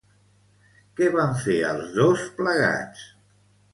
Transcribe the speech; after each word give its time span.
Què 1.01 1.11
van 1.15 1.37
fer 1.43 1.57
els 1.73 1.93
dos 1.99 2.25
plegats? 2.41 3.05